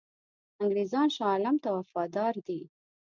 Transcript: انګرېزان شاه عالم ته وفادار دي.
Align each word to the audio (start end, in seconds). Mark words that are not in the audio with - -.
انګرېزان 0.61 1.07
شاه 1.15 1.31
عالم 1.33 1.55
ته 1.63 1.69
وفادار 1.77 2.33
دي. 2.47 2.61